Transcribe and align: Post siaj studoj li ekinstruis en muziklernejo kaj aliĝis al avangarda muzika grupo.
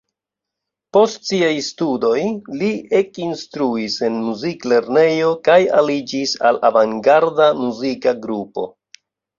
Post 0.95 1.27
siaj 1.31 1.51
studoj 1.65 2.15
li 2.61 2.71
ekinstruis 3.01 3.99
en 4.09 4.19
muziklernejo 4.31 5.31
kaj 5.51 5.61
aliĝis 5.85 6.37
al 6.51 6.63
avangarda 6.73 7.53
muzika 7.65 8.21
grupo. 8.27 8.71